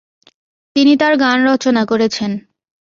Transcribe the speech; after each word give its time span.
তিনি 0.75 0.93
তার 0.97 1.13
গান 1.17 1.37
রচনা 1.47 1.83
করেছেন। 1.85 2.31